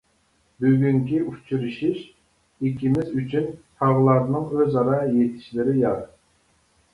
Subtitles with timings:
[0.63, 3.45] بۈگۈنكى ئۇچرىشىش ئىككىمىز ئۈچۈن
[3.83, 6.03] تاغلارنىڭ ئۆز ئارا يېتىشلىرى يار.